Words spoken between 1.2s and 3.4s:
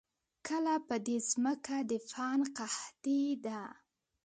زمکه د فن قحطي